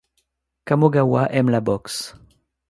[0.67, 2.13] Kamogawa aime la boxe.